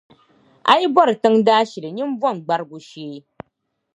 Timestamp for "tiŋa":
1.21-1.39